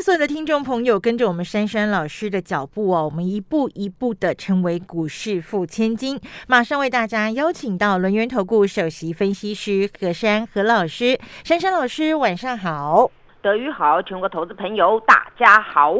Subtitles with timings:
[0.00, 6.18] 所有的听众朋友跟着我们珊珊老师的脚步哦，我们一步一步的成为股市富千金。
[6.48, 13.10] 马上为大家邀请到轮源投顾首席分析师何珊何老师，珊珊老师晚上好，
[13.42, 15.94] 德语好，全国投资朋友大家好。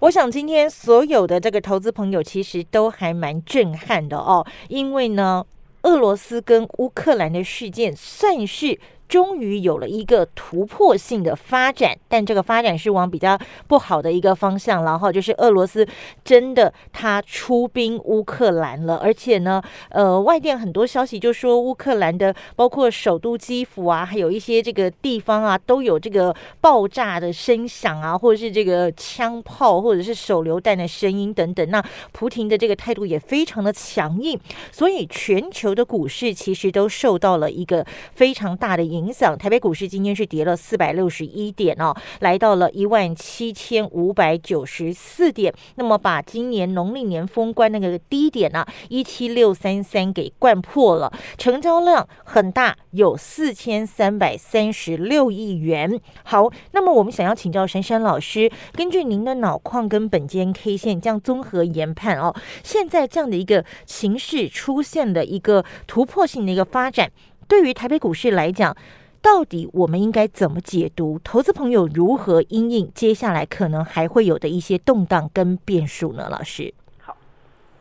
[0.00, 5.46] 我想今天所有的这个投资朋友其实都还蛮震撼的哦，因为呢，
[5.84, 8.78] 俄罗斯跟乌克兰的事件算是。
[9.10, 15.84] 终于有了一个突破性的发展，但这个发展是往比较不好的一个方向，然后就是俄罗斯
[16.24, 31.68] 真的他出兵乌克兰了，而且呢，呃，外电很多消息就说乌克兰的包括首都基辅啊，还有一些这个地方啊，都有这个爆炸的声响啊，或者是这个枪炮或者是手榴弹的声音等等。
[31.68, 34.38] 那普廷的这个态度也非常的强硬，
[34.70, 38.99] 所以全球的股市其实都受到了一个非常大的影。
[39.00, 45.52] 影响台北股市今天是跌了四百六十一点哦，来到了一万七千五百九十四点。
[45.76, 55.98] 那么把今年农历年封关那个低点呢，一七六三三给灌破了，成交量很大，有四千三百三十六亿元。
[56.24, 67.10] 好，那么我们想要请教珊珊老师，根据您的脑矿跟本间 K 线这样综合研判哦，现在这样的一个形势出现了一个突破性的一个发展。
[67.50, 68.76] 对于台北股市来讲，
[69.20, 71.20] 到底我们应该怎么解读？
[71.24, 76.28] 投资朋友如何应应接下来可能还会有的一些动荡跟变数呢？
[76.30, 77.16] 老师，好，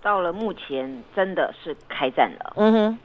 [0.02, 2.54] 到了目前真的是开战了。
[2.56, 2.98] 嗯哼。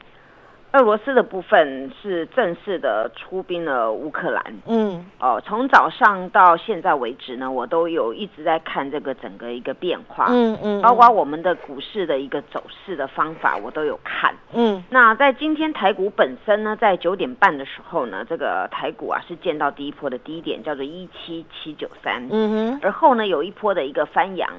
[0.75, 4.43] 俄罗斯的部分是正式的出兵了乌克兰。
[4.67, 10.27] 嗯，哦，从早上到现在为止呢，我都有一直在看这个整个一个变化。
[10.31, 14.35] 嗯嗯，包括我们的股市的一个走势的方法，我都有看。
[14.53, 22.27] 嗯，那在今天台股本身呢，在九点半的时候呢，这个台股啊是见到第一波的低点，叫做一七七九三。
[22.33, 24.51] 嗯哼，而后呢，有一波的一个翻扬。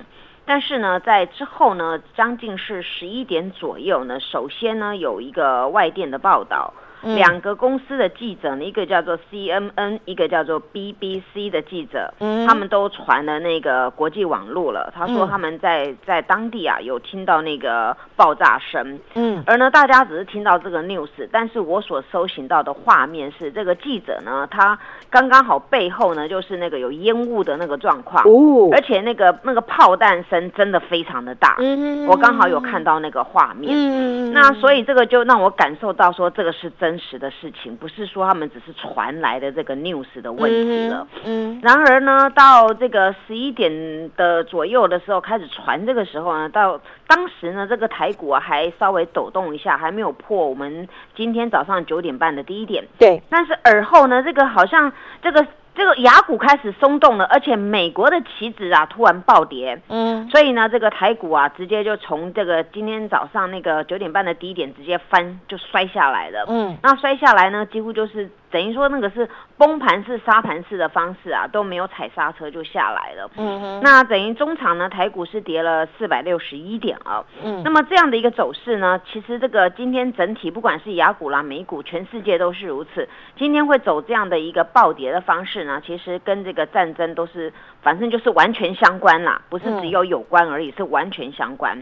[0.45, 6.73] 但是呢，在之后呢，将近是十一点左右呢，首先呢，有一个外电的报道。
[7.01, 12.45] 两个公司的记者呢，一个叫做 CNN，一个叫做 BBC 的记者，嗯。
[12.47, 14.91] 他们都传了那个国际网络了。
[14.95, 24.77] 他说他们在在当地啊有听到那个爆炸声，嗯，而呢大家只是听到这个 news，但是我所搜寻到的画面是这个记者呢，他
[25.09, 36.94] 刚刚好背后呢就是那个有烟雾的那个状况，哦，而且那个那个炮弹声真的非常的大，嗯，我刚好有看到那个画面，嗯，那所以这个就让我感受到说这个是真。
[36.95, 41.06] 真实的事情不是说他们只是传来的这个 news 的问题了。
[41.25, 52.85] 嗯，然而呢，到这个十一点的左右的时候开始传，这个时候呢，到当时呢，这个台股啊还稍微抖动一下，还没有破我们今天早上九点半的低点。
[52.97, 55.45] 对，但是而后呢，这个好像这个。
[55.75, 69.28] 这个雅股开始松动了，而且美国的期指啊突然暴跌，嗯，所以呢，这个台股啊直接就从这个今天早上那个九点半的低点直接翻就摔下来了，嗯，那摔下来呢，几乎就是等于说那个是
[69.58, 85.66] 崩盘式、沙盘式的方式啊，都没有踩刹车就下来了，嗯哼，那等于中场呢，台股是跌了四百六十一点啊，嗯，那么这样的一个走势呢，其实这个今天整体不管是雅股啦、美股，全世界都是如此，今天会走这样的一个暴跌的方式。
[85.66, 87.52] 呢其实跟这个战争都是，
[87.82, 91.78] 反正就是完全相关啦，不是只有有关而已，是完全相关。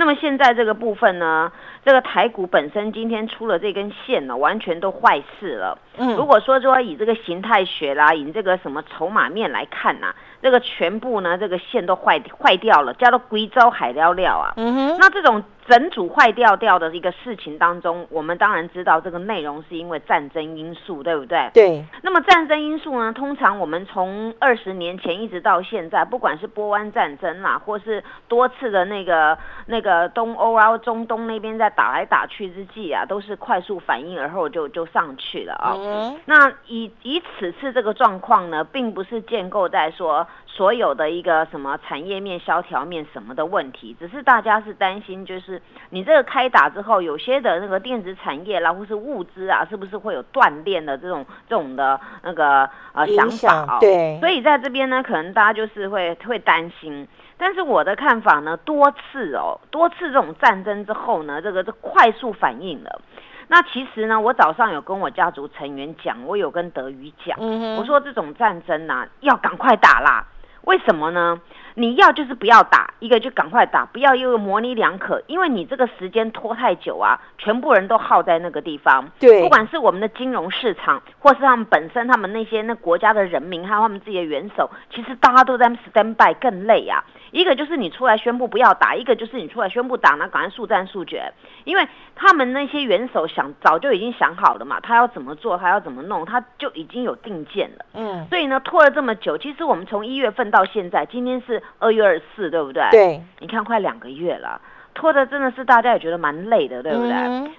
[0.00, 1.52] 那么现在这个部分呢，
[1.84, 5.76] 这个台股本身今天出了这根线呢，完全都坏事了。
[5.98, 14.54] 嗯，如果说说以这个形态学啦，以这个什么筹码面来看呐，这个全部呢，这个线都坏坏掉了，叫做贵州海料料啊。
[14.56, 15.44] 嗯哼，那这种。
[15.68, 21.50] 整组坏掉掉的一个事情当中，我们当然知道这个内容是因为战争因素，对不对？
[21.54, 21.84] 对。
[22.02, 23.12] 那么战争因素呢？
[23.12, 35.76] 通常我们从二十年前一直到现在，不管是波湾战争啦，或是多次的那个那个东欧啊、中东那边在打来打去之际啊，都是快速反应而后就就上去了啊。
[36.24, 40.26] 那以以此次这个状况呢，并不是建构在说。
[40.52, 53.78] 所有的一个什么产业面、萧条面什么的问题，只是大家是担心，就是你这个开打之后，有些的那个电子产业啦，或是物资啊，是不是会有断裂的这种这种的那个呃想法？
[53.80, 57.06] 对，所以在这边呢，可能大家就是会会担心。
[57.38, 63.00] 但是我的看法呢，多次哦，多次这种战争之后呢，这个是快速反应了。
[63.48, 67.38] 那其实呢，我早上有跟我家族成员讲，我有跟德瑜讲，
[67.76, 70.26] 我说这种战争呢，要赶快打啦。
[70.62, 71.40] 为什么呢？
[71.74, 79.08] 你要就是不要打，一个就赶快打，不要又模棱两可，因为你这个时间拖太久啊，全部人都耗在那个地方。
[79.18, 87.02] 对，不管是我们的金融市场，或是他们本身，他们那些那国家的人民，还有他们自己的元首，其实大家都在 stand by，更累啊。
[87.30, 91.32] 一个就是你出来宣布不要打，一个就是你出来宣布打，那赶快速战速决，
[91.64, 97.84] 因为他们那些元首想早就已经想好了嘛，他要怎么做，他要怎么弄，他就已经有定见了。
[97.94, 102.82] 嗯，所以呢，拖了这么久，其实我们从一月份到现在，今天是二月二十四，对不对？
[102.90, 104.60] 对，你看快两个月了，
[104.94, 107.12] 拖的真的是大家也觉得蛮累的，对不对？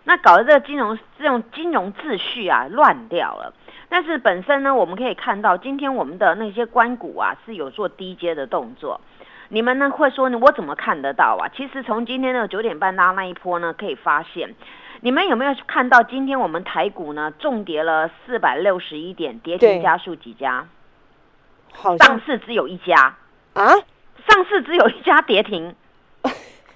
[0.03, 3.53] 那搞得这个金融这种金融秩序啊乱掉了。
[3.87, 8.99] 但是本身呢，我们可以看到今天我们的那些关股啊是有做低阶的动作。
[9.53, 10.37] 你们呢会说呢？
[10.37, 11.51] 我怎么看得到啊？
[11.53, 14.55] 其实从今天的九点半拉那一波呢，可以发现，
[15.01, 20.65] 你们有没有看到今天我们台股呢重跌了四百六十一点，跌停家数几家？
[21.73, 23.17] 好，上市只有一家
[23.53, 23.75] 啊！
[24.27, 25.75] 上市只有一家 跌停。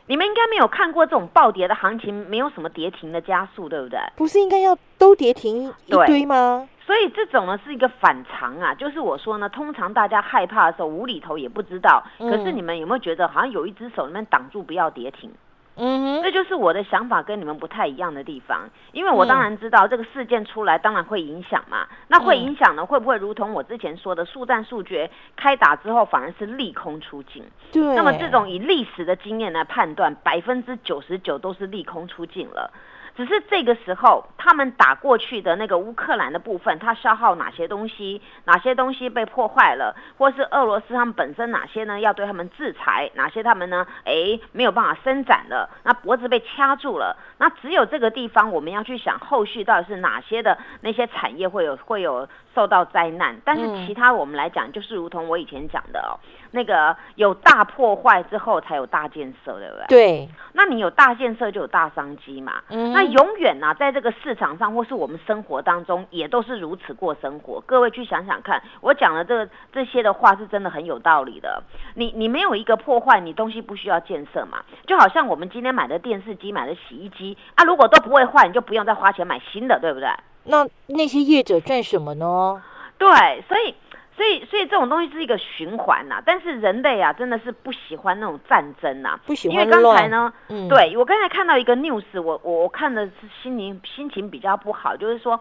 [0.07, 3.99] 你们应该没有看过这种暴跌的行情，没有什么跌停的加速，对不对？
[4.17, 6.67] 不是应该要都跌停一堆吗？
[6.85, 15.31] 所以这种呢是一个反常啊，就是我说呢，通常大家害怕的时候无厘头也不知道，可是你们有没有觉得好像有一只手里面挡住不要跌停？
[15.77, 27.43] 嗯，这就是我的想法跟你们不太一样的地方，因为我当然知道这个事件出来当然会影响嘛，那会影响呢会不会如同我之前说的速战速决，开打之后反而是利空出尽？
[27.73, 32.71] 对，那么这种以历史的经验来判断，百分之九十九都是利空出尽了。
[33.15, 38.21] 只是这个时候，他们打过去的那个乌克兰的部分，它消耗哪些东西？
[38.43, 39.95] 哪些东西被破坏了？
[40.17, 41.99] 或是俄罗斯他们本身哪些呢？
[41.99, 43.09] 要对他们制裁？
[43.15, 43.87] 哪些他们呢？
[44.03, 47.15] 哎，没有办法伸展了，那脖子被掐住了。
[47.37, 53.39] 那只有这个地方，我们要去想后续到底是哪些的那些产业会有会有受到灾难。
[53.45, 56.19] 但是其他我们来讲，就是如同我以前讲的哦。
[56.55, 59.85] 那个有大破坏之后才有大建设，对不对？
[59.89, 60.29] 对。
[60.53, 62.53] 那你有大建设就有大商机嘛。
[62.69, 62.93] 嗯。
[62.93, 67.61] 那永远呢，在这个市场上或是我们生活当中，也都是如此过生活。
[67.65, 71.61] 各位去想想看，我讲的这个这些的话是真的很有道理的。
[71.95, 74.63] 你你没有一个破坏，你东西不需要建设嘛？
[74.87, 80.09] 就好像我们今天买的电视机、买的洗衣机啊，如果都不会坏，你就不用再花钱买新的，对不对？
[80.45, 82.61] 那那些业者赚什么呢？
[82.97, 83.75] 对，所以。
[84.15, 90.31] 所以，所以这种东西是一个循环呐，但是人类啊，真的是不喜欢那种战争呐，不喜欢因为刚才呢，
[90.69, 93.11] 对我刚才看到一个 news，我我我看的是
[93.43, 95.37] 心情心情比较不好，就是说，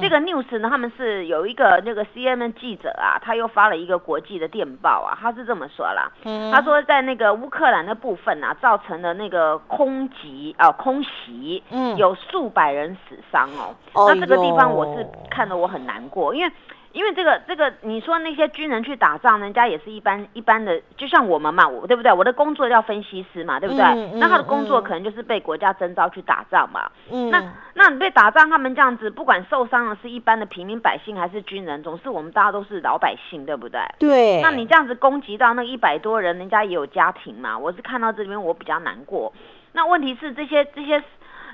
[0.00, 6.50] 这个 news 呢，他们是有一个那个 C N N 记者啊，他又发了一个国际的电报啊，他是这么说啦，嗯。
[6.50, 13.48] 他说在那个乌克兰的部分啊，造成了那个空袭啊空袭，嗯，有数百人死伤
[13.94, 16.52] 哦，那这个地方我是看得我很难过，因为。
[16.96, 22.10] 因为这个这个，你说那些军人去打仗，人家也是一般一般的，就像我们嘛，我对不对？
[22.10, 23.84] 我的工作叫分析师嘛，对不对？
[24.14, 26.90] 那他的工作可能就是被国家征召去打仗嘛。
[27.12, 33.78] 嗯那那你被打仗，他们这样子，不管受伤的是一般的平民百姓还是军人，总是我们大家都是老百姓，对不对？
[33.98, 34.40] 对。
[34.40, 37.58] 那你这样子攻击到那一百多人，人家也有家庭嘛。
[37.58, 39.30] 我是看到这边我比较难过。
[39.72, 41.04] 那问题是这些这些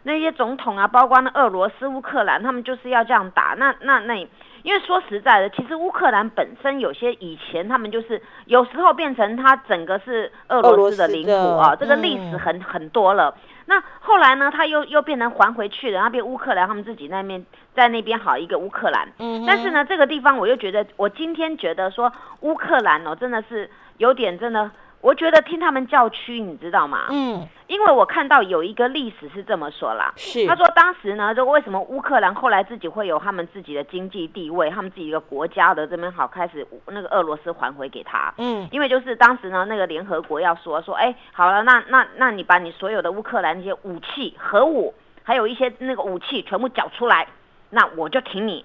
[0.04, 3.56] 那些总统啊，包括那俄罗斯、乌克兰，他们就是要这样打。
[3.58, 4.28] 那那那。
[4.62, 13.34] 因为说实在的，其实乌克兰本身有些以前他们就是有时候变成它整个是俄罗斯的领土啊，这个历史很很多了。
[13.66, 19.08] 那后来呢，他又又变成还回去了，那边乌克兰他们自己那边在那边好一个乌克兰。
[19.18, 19.44] 嗯。
[19.46, 24.70] 但是呢，这个地方我又觉得，我今天觉得说乌克兰哦，真的是有点真的。
[25.02, 27.06] 我觉得听他们叫屈，你知道吗？
[27.10, 44.94] 嗯，因为我看到有一个历史是这么说啦，是他说当时呢，就为什么乌克兰后来自己会有他们自己的经济地位，他们自己一个国家的这边好开始那个俄罗斯还回给他，嗯，因为就是当时呢，那个联合国要说说，哎，好了，那那那你把你所有的乌克兰那些武器、核武，
[45.24, 47.26] 还有一些那个武器全部缴出来，
[47.70, 48.64] 那我就挺你。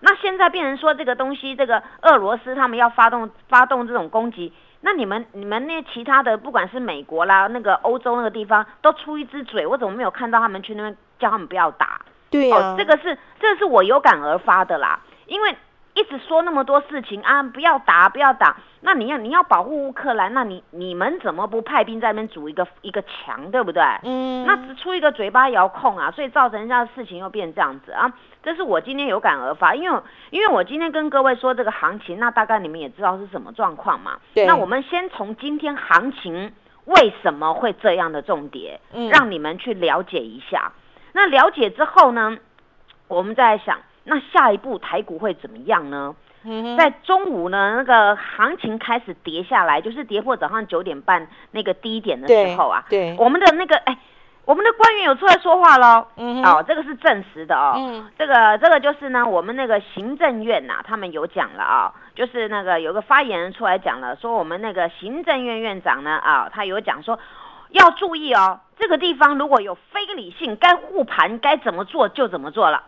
[0.00, 4.54] 那现在变成说这个东西，这个俄罗斯他们要发动发动这种攻击。
[4.86, 12.00] 那你们、你们那其他的，不管是美国啦、那个欧洲那个地方，都出一只嘴，我怎么没有看到他们去那边叫他们不要打？
[12.30, 15.56] 对哦，这个是，这是我有感而发的啦，因为。
[15.96, 18.54] 一直说那么多事情啊，不要打，不要打。
[18.82, 23.82] 那你要你要保护乌克兰，那你你们怎么不派兵在那边组一个一个墙，对不对？
[24.02, 24.44] 嗯。
[24.46, 28.12] 那只出一个嘴巴遥控啊，所以造成人家的事情又变这样子啊。
[28.46, 30.00] 这是我今天有感而发，因为
[30.30, 34.20] 因为我今天跟各位说这个行情，那大概你们也知道是什么状况嘛。
[34.34, 34.46] 对。
[34.46, 36.52] 那我们先从今天行情
[36.84, 40.70] 为什么会这样的重跌，让你们去了解一下。
[41.12, 42.38] 那了解之后呢，
[43.08, 46.14] 我们再想，那下一步台股会怎么样呢？
[46.78, 53.98] 在中午呢，那个行情开始跌下来，就是跌破早上九点半那个低点的时候啊，对，我们的那个哎。
[54.46, 67.18] 我们的官员有出来说话喽，嗯，哦，这个是证实的哦，嗯，这个这个就是呢，我们那个行政院呐，他们有讲了啊，就是那个有个发言人出来讲了，说我们那个行政院院长呢，啊，他有讲说
[67.70, 72.84] 要注意哦，这个地方如果有非理性，该护盘该怎么做就怎么做了，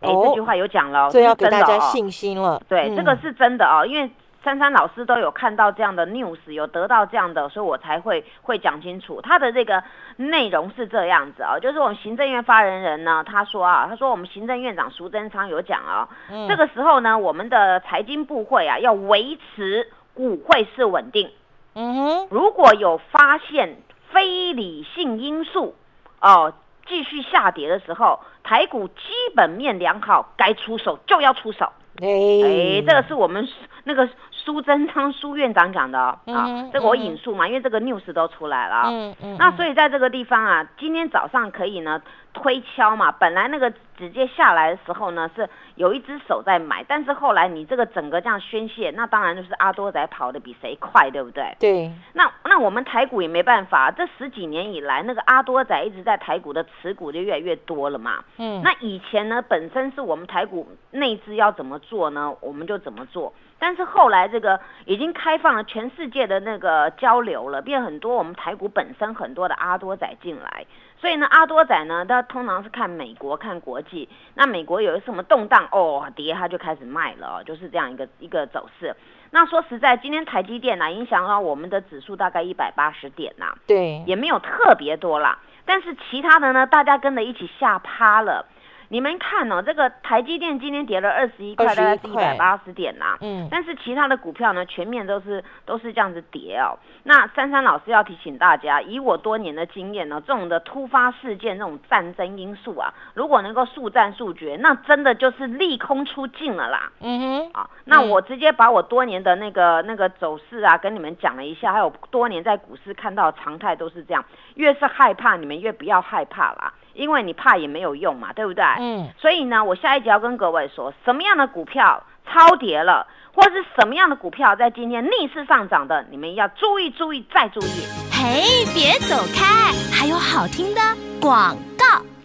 [0.00, 4.10] 哎，这句话有讲了，这要给大家信心了，对，这个是真的哦，因为。
[4.46, 9.20] 珊珊老师都有看到这样的 news，有得到这样的，所以我才会会讲清楚。
[9.20, 9.82] 他的这个
[10.18, 16.08] 内容是这样子啊，就是我们行政院发言人呢，他说啊，他说我们行政院长苏贞昌有讲啊，
[16.48, 21.28] 这个时候呢，我们的财经部会啊，要维持股汇市稳定。
[21.74, 23.78] 嗯哼，如果有发现
[24.12, 25.74] 非理性因素
[26.20, 26.52] 哦，
[26.86, 28.94] 继续下跌的时候，台股基
[29.34, 31.72] 本面良好，该出手就要出手。
[32.00, 33.48] 哎，这个是我们
[33.82, 34.08] 那个。
[34.46, 38.84] 苏贞昌苏院长讲的啊，这个我引述嘛，因为这个 news 都出来了。
[38.86, 39.36] 嗯嗯。
[39.36, 42.00] 那所以在这个地方啊，今天早上可以呢
[42.36, 51.56] 推敲嘛，本来那个直接下来的时候呢是有一只手在买，但是后来你这个整个这样宣泄，那当然就是阿多仔跑的比谁快，对不对？
[51.58, 51.90] 对。
[52.12, 58.22] 那那我们台股也没办法，这十几年以来，那个阿多仔一直在台股的持股就越来越多了嘛。
[58.36, 58.60] 嗯。
[58.62, 63.32] 那以前呢，本身是我们台股内资要怎么做呢，我们就怎么做。
[63.58, 70.66] 但是后来这个已经开放了全世界的那个交流了，变很多我们台股本身很多的阿多仔进来，
[70.98, 78.94] 所以呢阿多仔呢，他通常是看美国看国际，那美国有什么动荡哦跌他就开始卖了，就是这样一个一个走势。
[79.30, 88.46] 那说实在，今天台积电呢影响到我们的指数大概一百八十点呐，对，也没有特别多啦，但是其他的呢，大家跟着一起吓趴了。
[88.88, 93.18] 你们看哦，这个台积电今天跌了二十一块，大概是一百八十点啦。
[93.20, 93.48] 嗯。
[93.50, 96.78] 但是其他的股票呢，全面都是都是这样子跌哦。
[97.04, 106.90] 那珊珊老师要提醒大家，以我多年的经验呢，这种的突发事件、这种战争因素啊，如果能够速战速决，那真的就是利空出尽了啦。
[107.00, 107.50] 嗯哼。
[107.52, 114.24] 啊，那我直接把我多年的那个那个走势啊，跟你们讲了一下，还有多年在股市看到常态都是这样，
[114.54, 116.72] 越是害怕，你们越不要害怕啦。
[116.96, 118.64] 因为你怕也没有用嘛，对不对？
[118.78, 119.08] 嗯。
[119.18, 127.86] 所以呢，我下一集要跟各位说，什么样的股票超跌了，或者是什么样的股票在今天逆势上涨的，你们要注意注意再注意。
[128.10, 130.80] 嘿，别走开，还有好听的
[131.20, 132.15] 广告。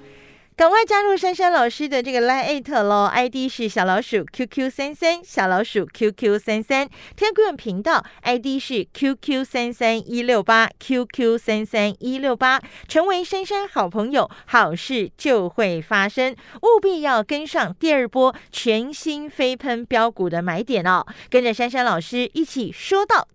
[0.61, 23.27] 赶快加入珊珊老师的这个 Line at 喽，ID 是小老鼠 QQ 三三，小老鼠 QQ 三三，天贵频道 ID 是 QQ 三三一六八 QQ 三三一六八，成为珊珊好朋友，好事就会发生，务必要跟上第二波全新飞喷标股的买点哦，跟着珊珊老师一起说到。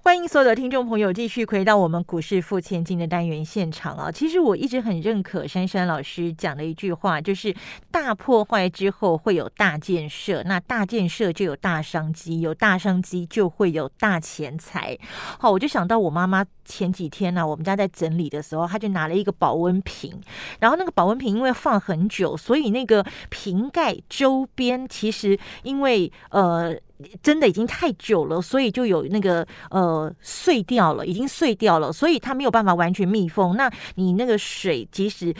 [0.00, 4.10] 欢迎所有的听众朋友继续回到我们股市付千金的单元现场啊！
[4.10, 7.54] 其实我一直很认可珊珊老师讲的一句话，就是
[7.90, 14.96] 大破坏之后会有大建设，那大建设就有大商机，有大商机就会有大钱财。
[15.38, 20.18] 好，我就想到我妈妈前几天呢，我们家在整理的时候，她就拿了一个保温瓶，
[20.60, 26.74] 然后那个保温瓶因为放很久，所以那个瓶盖周边其实因为呃。
[27.22, 33.56] 真的已经太久了，所以就有那个呃碎掉了，已经碎掉了，所以它没有办法完全密封。
[33.56, 35.34] 那你那个水即使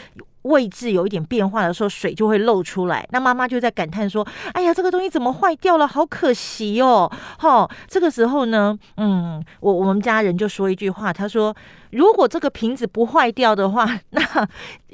[0.48, 3.06] 位置有一点变化的时候，水就会漏出来。
[3.10, 5.86] 那妈妈就在感叹说：“哎呀，这个东西怎么坏掉了？
[5.86, 11.54] 好可惜哦！”哈，这个时候呢，嗯，我我们家人就说一句话，他说
[11.92, 14.22] ：“如果这个瓶子不坏掉的话，那……”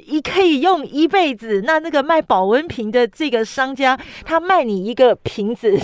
[0.05, 5.75] 一可以用一辈子，那那个卖保温瓶的这个商家，他卖你一个瓶子，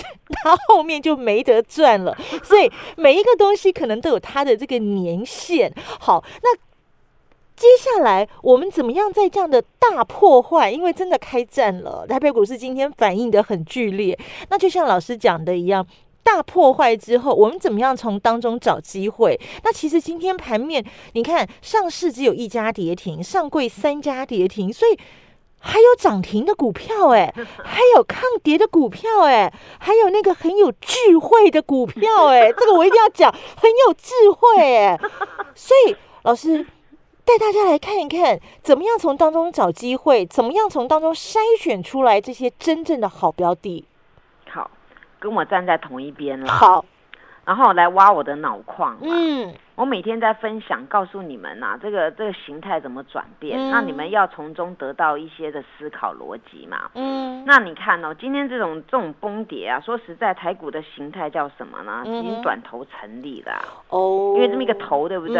[0.43, 2.15] 他后面就没得赚了。
[2.43, 5.73] 所以每一个东西可能都有它的这个年限。
[5.99, 6.55] 好，那
[7.97, 10.71] 下来我们怎么样在这样的大破坏？
[10.71, 14.17] 因为真的开战了，台北股市今天反应的很剧烈。
[14.49, 15.85] 那就像老师讲的一样。
[16.23, 19.37] 大破坏之后，我们怎么样从当中找机会？
[19.63, 24.97] 那其实今天盘面，你看上市只有一家跌停，上柜三家跌停，所以
[25.57, 27.33] 还有涨停的股票哎，
[27.65, 34.97] 还有抗跌的股票哎，还有那个很有智慧的股票哎，这个我一定要讲，很有智慧哎。
[35.55, 36.65] 所以老师
[37.23, 43.85] 带大家来看一看，怎么样从当中找机会，怎么样从当中筛选出来这些真正的好标的。
[44.49, 44.69] 好，
[45.19, 46.51] 跟我站在同一边了。
[46.51, 46.83] 好，
[47.45, 48.97] 然后来挖我的脑矿。
[49.01, 49.53] 嗯。
[49.81, 56.91] 我每天在分享，告诉你们呐，这个这个形态怎么转变，那你们要从中得到一些的思考逻辑嘛。
[56.93, 62.03] 嗯，那你看哦，今天这种这种崩跌啊，说实在，台股的形态叫什么呢？
[62.05, 63.53] 已经短头成立了。
[63.89, 65.35] 哦，因为这么一个头，对不对？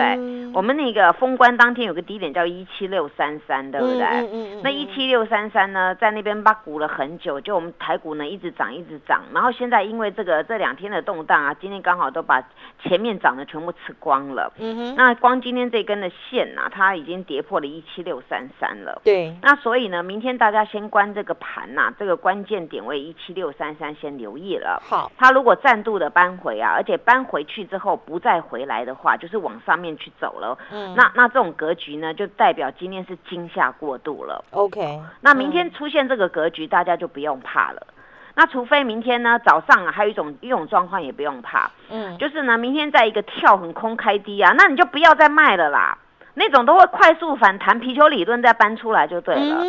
[0.55, 4.01] 我们那个封关当天有个低点叫一七六三三，对不对？
[4.01, 4.62] 嗯嗯嗯。
[4.63, 12.43] 那一七六三三呢，在那边把股了很久，就我们台股呢一直涨一直涨，然后现在因为这个这两天的动荡啊，今天刚好都把
[12.81, 14.30] 前面涨的全部吃光。
[14.30, 24.81] 了，嗯哼，那光今天这根的线呐，它已经跌破了一七六三三了，对，那所以呢，明天大家先关这个盘呐，这个关键点位一七六三三先留意了。
[24.85, 30.57] 好，它如果再度的搬回啊，而且搬回去之后不再回来的话，就是往上面去走了。
[30.71, 34.43] 嗯，那那这种格局呢，就代表今天是惊吓过度了。
[34.51, 37.88] OK，那明天出现这个格局，大家就不用怕了。
[38.35, 45.97] 那除非明天呢早上啊，还有一种一种状况也不用怕，嗯，就是呢明天在一个跳很空开低啊，那你就不要再卖了啦，
[46.35, 49.63] 那种都会快速反弹，皮球理论再搬出来就对了。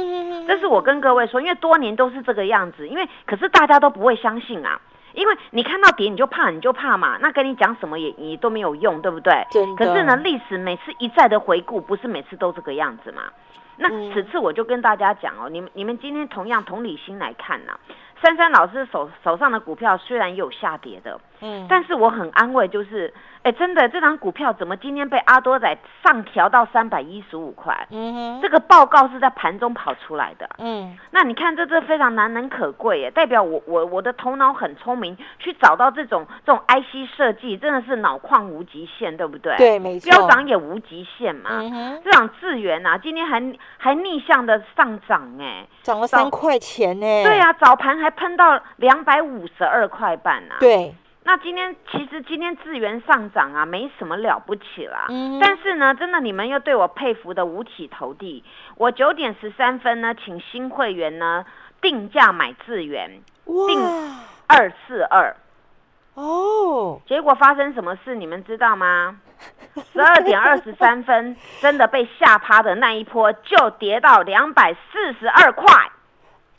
[0.46, 4.80] 这是我跟各位说，因为多年都是这个样子，因为可是大家都不会相信啊，
[5.12, 9.44] 因为你看到跌你就怕，你就怕嘛，那跟你讲什么也也都没有用，对不对？
[9.76, 13.22] 可是呢，历史每次一再的回顾，不是每次都这个样子嘛？
[13.76, 17.72] 那此次我就跟大家讲哦，你们你们今天同样同理心来看呢。
[18.22, 23.12] 珊珊老师手手上的股票虽然有下跌的，嗯，但是我很安慰，就是。
[23.42, 27.76] 哎，真的，这张股票怎么今天被阿多仔上调到三百一十五块？
[27.90, 30.48] 嗯哼，这个报告是在盘中跑出来的。
[30.58, 39.56] 嗯，那你看，这这非常难能可贵耶，代表我我我的头脑很聪明，去找到这种这种 IC 设计，真的是脑矿无极限，对不对？
[39.56, 40.08] 对，没错。
[40.08, 41.50] 飙涨也无极限嘛。
[41.54, 43.42] 嗯哼，这种资源呐，今天还
[43.76, 47.24] 还逆向的上涨，哎，涨了三块钱呢。
[47.24, 50.54] 对啊，早盘还喷到两百五十二块半呐。
[50.60, 50.94] 对。
[51.24, 55.06] 那今天其实今天资源上涨啊，没什么了不起啦。
[55.08, 55.38] 嗯。
[55.40, 58.42] 但是呢，真的你们又对我佩服的五体投地。
[58.76, 61.44] 我九点十三分呢，请新会员呢
[61.80, 63.80] 定价买资源，定
[64.48, 65.36] 二四二。
[66.14, 67.00] 哦。
[67.06, 69.16] 结果发生什么事，你们知道吗？
[69.92, 75.64] 十二点二十三分， 真的被吓趴的那一波就跌到两百四十二块。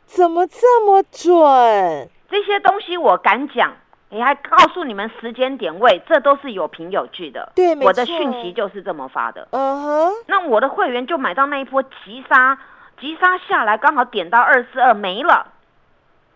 [0.05, 2.09] 怎么这么准？
[2.29, 3.73] 这些东西我敢讲。
[4.13, 7.51] 你还告诉你们时间点位，这都是有凭有据的。
[7.55, 9.47] 对，我的讯息就是这么发的。
[9.49, 12.59] 嗯哼，那我的会员就买到那一波急杀，
[12.99, 15.47] 急杀下来刚好点到二四二没了，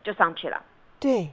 [0.04, 0.64] 就上去了。
[1.00, 1.30] 对，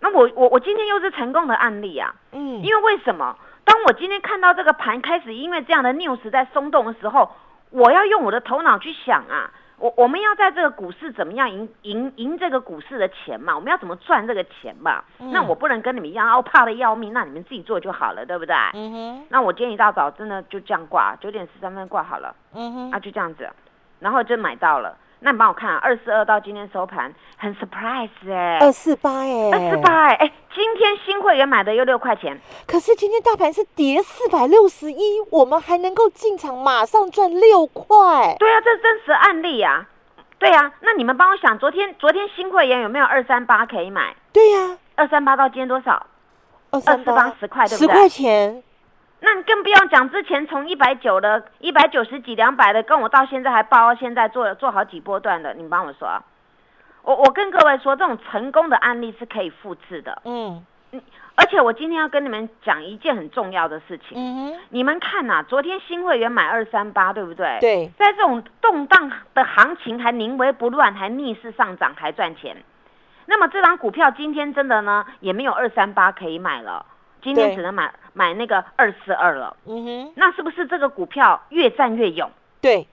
[0.00, 2.12] 那我我我今天又是成功的案例啊。
[2.32, 3.38] 嗯，因为为什么？
[3.64, 7.30] 当我今天看到这个盘开始因为这样的 news 在松动的时候，
[7.70, 9.52] 我要用我的头脑去想啊。
[9.82, 13.56] 我我们要在这个股市怎么样赢赢赢这个股市的钱嘛？
[13.56, 15.02] 我们要怎么赚这个钱嘛？
[15.32, 18.54] 那我不能跟你们一样，哦怕的要命，那你们自己做就好了，对不对？
[18.74, 19.26] 嗯哼。
[19.28, 22.32] 那我今天一大早真的就这样挂，九点十三分挂好了。
[22.54, 22.90] 嗯哼。
[22.92, 23.50] 啊，就这样子，
[23.98, 24.96] 然后就买到了。
[25.24, 38.34] 那你帮我看，二四二到今天收盘很 surprise 哎，二四八哎，二四八哎，哎，今天新会员买的又六块钱，可是今天大盘是跌四百六十一，我们还能够进场马上赚六块。
[38.40, 39.86] 对啊，这是真实案例呀。
[40.40, 44.16] 对呀，那你们帮我想，昨天昨天新会员有没有二三八可以买？
[44.32, 46.04] 对呀，二三八到今天多少？
[46.72, 47.86] 二四八十块，对不对？
[47.86, 48.62] 十块钱。
[49.24, 56.06] 那你更不用讲，之前从一百九的、一百九十几、两百的，跟我到现在还报，现在做做好几波段的，你帮我说。
[56.08, 56.22] 啊
[57.04, 60.22] 我我跟各位说，这种成功的案例是可以复制的。
[60.24, 60.64] 嗯。
[61.34, 64.10] 而且我今天要跟你们讲一件很重要的事情。
[64.14, 64.60] 嗯哼。
[64.68, 67.58] 你们看呐，昨天新会员买二三八，对不对？
[67.60, 67.90] 对。
[67.98, 72.56] 在这种动荡的行情，还临危不乱，还逆势上涨，还赚钱。
[73.26, 76.86] 那么这张股票今天真的呢，也没有二三八可以买了。
[77.22, 79.56] 今天只能买买那个二四二了。
[79.66, 80.12] 嗯哼。
[80.16, 82.30] 那是不是这个股票越战越勇？
[82.60, 82.86] 对。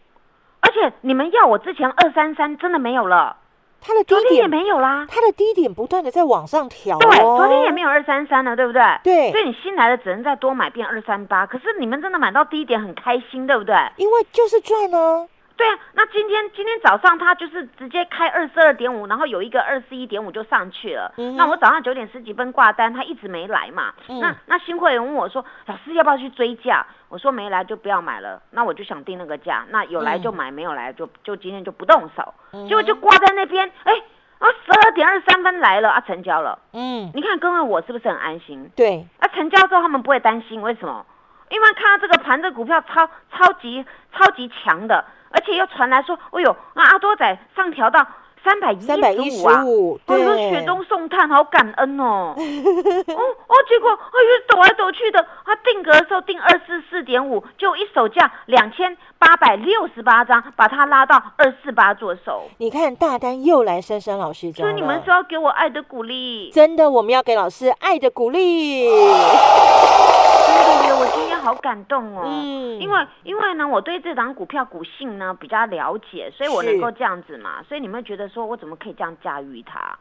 [0.61, 3.35] 而且你们要我之前二三三真的没有了。
[3.81, 6.97] 它的低点也没有啦，它的低点不断的在往上调。
[6.99, 8.81] 对，昨天也没有二三三了，对不对？
[9.05, 11.45] 对，所以你新来的只能再多买遍二三八。
[11.45, 13.73] 可是你们真的买到低点很开心，对不对？
[13.95, 15.25] 因为就是赚呢，
[15.59, 21.13] 对啊，那今天今天早上它就是直接开二十二点五，然后有一个二十一点五就上去了。
[21.35, 23.93] 那我早上九点十几分挂单，它一直没来嘛。
[24.21, 32.33] 那那新会员问我说：“老师要不要去追价？”我说：“没来就不要买了。”那我就想定那个价，那有来就买，没有来就就今天就不动手。
[32.69, 33.93] 结果就挂在那边，哎，
[34.37, 36.57] 啊十二点二十三分来了啊，成交了。
[36.71, 38.71] 嗯，你看各位我是不是很安心？
[38.77, 41.05] 对，啊成交之后他们不会担心，为什么？
[41.49, 43.85] 因为看到这个盘，这股票超超级
[44.15, 45.03] 超级强的。
[45.31, 48.03] 而且又传来说，哎呦，那阿多仔上调到
[48.43, 48.91] 三百一十
[49.43, 49.63] 五啊！
[50.07, 52.33] 哎呦，雪中送炭，好感恩哦！
[52.35, 62.49] 哦哦，结果哎呦，抖来抖去的，他定格的时候定二四四点五，就一手价两千八百六十八张，把它拉到二四八做手。
[62.57, 68.89] 你看大单又来，珊珊老师所以你们是要给我爱的鼓励，真的，我们要给老师爱的鼓励。
[70.99, 79.97] 我今天好感动哦，嗯，因为因为呢，我对这档股票股性呢比较了解，所以我能够这样子嘛，所以你们觉得说我怎么可以这样驾驭它？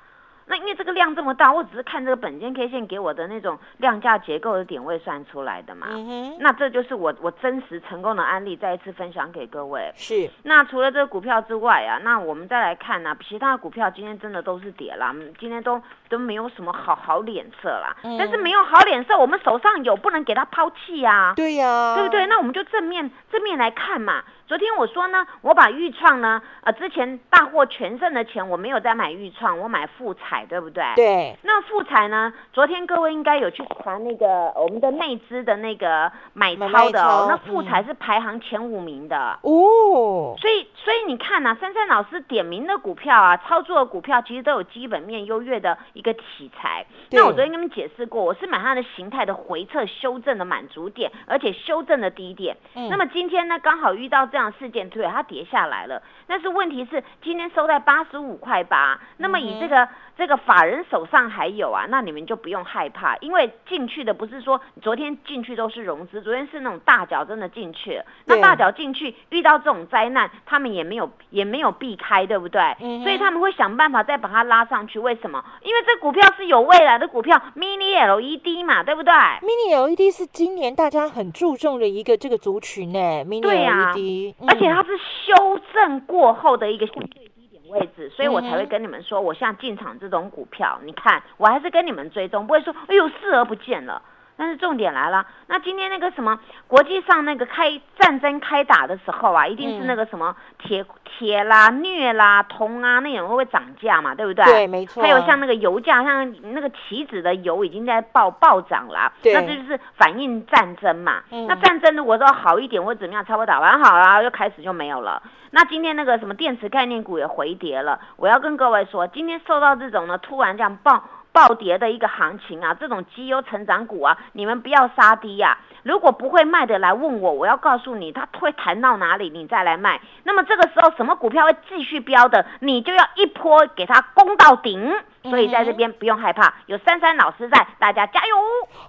[0.50, 5.88] 那因为这个量这么大，我只是看这个本间 K 线给我的那种量价结构的点位算出来的嘛。
[5.90, 9.92] 嗯那这就是我我真实成功的案例，再一次分享给各位。
[9.94, 10.30] 是。
[10.44, 17.96] 那除了这个股票之外啊，那我们再来看呢，其他的股票今天真的都是跌了，今天都都没有什么好好脸色啦。
[18.02, 18.16] 嗯。
[18.18, 21.32] 但是没有好脸色，我们手上有，不能给他抛弃呀。
[21.36, 21.94] 对呀。
[21.96, 22.26] 对不对？
[22.26, 24.22] 那我们就正面正面来看嘛。
[24.46, 30.82] 昨天我说呢，我把豫创呢，呃，之前大获全胜的钱我没有再买豫创，我买富彩，对不对？
[30.96, 31.36] 对。
[31.42, 32.32] 那富彩呢？
[32.54, 37.26] 昨天各位应该有去传那个我们的内资的那个买超的哦。
[37.28, 40.34] 那富彩是排行前五名的哦。
[40.38, 46.86] 所以，所以你看呐，珊珊老师点名的股票啊，操作的股票其实都有基本面优越的一个题材。
[47.10, 52.56] 那我昨天跟你们解释过，我是买它的形态的回撤修正的满足点，而且修正的低点。
[52.74, 52.88] 嗯。
[52.88, 54.38] 那么今天呢，刚好遇到这。
[54.38, 59.88] 这样事件对它跌下来了，但是问题是今天收在八十五块八，那么以这个。
[60.18, 68.04] 这个法人手上还有啊，那你们就不用害怕，因为进去的不是说昨天进去都是融资，昨天是那种大脚真的进去了。
[68.24, 72.60] 那大脚进去遇到这种灾难，他们也没有也没有避开，对不对？
[73.04, 74.98] 所以他们会想办法再把它拉上去。
[74.98, 75.44] 为什么？
[75.62, 83.24] 因为这股票是有未来的股票，Mini LED 嘛，对不对？Mini LED 是今年大家很注重的一个这个族群呢。
[83.24, 87.26] Mini LED，而且它是修正过后的一个相对。
[87.70, 94.00] 位置，所以我才会跟你们说，我像进场这种股票，你看我还是跟你们追踪，不会说哎呦视而不见了。
[94.38, 104.14] 但是重点来了，那今天那个什么国际上那个开战争开打的时候啊，一定是那个什么铁铁啦、镍啦、铜啊那种会不会涨价嘛？
[104.14, 104.44] 对不对？
[104.44, 105.02] 对，没错。
[105.02, 111.20] 还有像那个油价，像那个棋子的油已经在暴暴涨了，那这就是反映战争嘛。
[111.30, 115.20] 那战争如果说好一点或者怎么样，差不多打完好了，又开始就没有了。
[115.50, 117.98] 那今天那个什么电池概念股也回跌了。
[118.16, 121.02] 我要跟各位说，今天受到这种呢突然这样爆。
[121.38, 125.56] 暴跌的一个行情啊，这种绩优成长股啊，你们不要杀低呀。
[125.84, 130.00] 如果不会卖的来问我，我要告诉你，它会弹到哪里，你再来卖。
[130.24, 134.92] 那么这个时候，什么股票会继续飙的，你就要一波给它攻到顶。
[135.30, 138.34] 所以在这边不用害怕，有珊珊老师在，大家加油。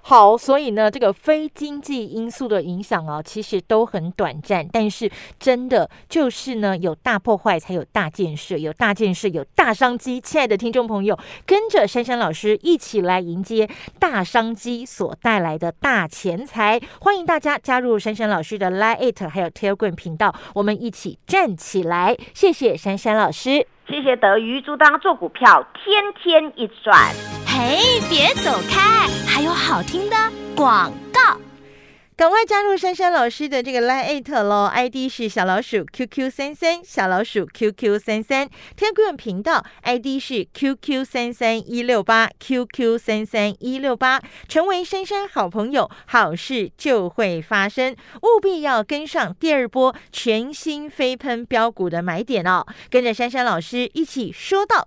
[0.02, 10.20] 好，所以呢，这个非经济因素的影响啊，其实都很短暂，但是真的就是呢，有大破坏才有大建设，有大建设有大商机。
[10.20, 16.80] 亲爱的听众朋友，跟着珊珊老师一起来迎接大商机所带来的大钱财。
[17.00, 22.16] 欢迎大家加入珊珊老师的 Lite It 还有 Telegram 频道，我们一起站起来。
[22.34, 23.66] 谢谢珊珊老师。
[23.90, 26.96] 谢谢德瑜，祝大家做股票天天一赚。
[27.44, 30.16] 嘿，别走开，还有好听的
[30.54, 31.49] 广告。
[32.20, 54.86] 赶快加入珊珊老师的这个 Line 喽，ID 是小老鼠 QQ 三三，小老鼠 QQ 三三，天贵频道 ID 是 QQ 三三一六八，QQ 三三一六八，成为珊珊好朋友，好事就会发生，务必要跟上第二波全新飞喷标股的买点哦，跟着珊珊老师一起说到。